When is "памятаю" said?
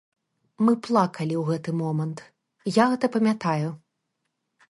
3.19-3.69